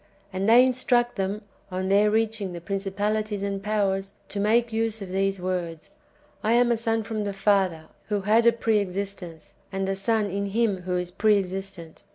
And 0.33 0.49
they 0.49 0.65
instruct 0.65 1.15
them, 1.15 1.43
on 1.69 1.89
their 1.89 2.09
reaching 2.09 2.53
the 2.53 2.59
principalities 2.59 3.43
and 3.43 3.61
powers, 3.61 4.13
to 4.29 4.39
make 4.39 4.73
use 4.73 4.99
of 4.99 5.09
these 5.11 5.39
words: 5.39 5.91
"I 6.43 6.53
am 6.53 6.71
a 6.71 6.77
son 6.77 7.03
from 7.03 7.23
the 7.23 7.33
Father— 7.33 7.75
the 7.75 7.77
Father 7.77 7.89
who 8.15 8.21
had 8.21 8.47
a 8.47 8.51
pre 8.51 8.79
existence, 8.79 9.53
and 9.71 9.87
a 9.87 9.95
son 9.95 10.25
in 10.31 10.47
Him 10.47 10.81
who 10.87 10.97
is 10.97 11.11
pre 11.11 11.37
existent. 11.37 12.01